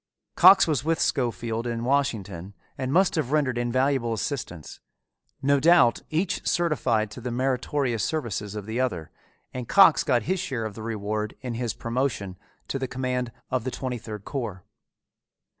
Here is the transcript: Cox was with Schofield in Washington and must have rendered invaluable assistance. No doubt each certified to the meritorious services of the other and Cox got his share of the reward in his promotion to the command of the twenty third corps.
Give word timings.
Cox 0.35 0.65
was 0.65 0.83
with 0.83 0.99
Schofield 0.99 1.67
in 1.67 1.83
Washington 1.83 2.55
and 2.75 2.91
must 2.91 3.13
have 3.13 3.31
rendered 3.31 3.59
invaluable 3.59 4.13
assistance. 4.13 4.79
No 5.43 5.59
doubt 5.59 6.01
each 6.09 6.43
certified 6.47 7.11
to 7.11 7.21
the 7.21 7.29
meritorious 7.29 8.03
services 8.03 8.55
of 8.55 8.65
the 8.65 8.79
other 8.79 9.11
and 9.53 9.69
Cox 9.69 10.03
got 10.03 10.23
his 10.23 10.39
share 10.39 10.65
of 10.65 10.73
the 10.73 10.81
reward 10.81 11.35
in 11.41 11.53
his 11.53 11.75
promotion 11.75 12.35
to 12.67 12.79
the 12.79 12.87
command 12.87 13.31
of 13.51 13.63
the 13.63 13.69
twenty 13.69 13.99
third 13.99 14.25
corps. 14.25 14.63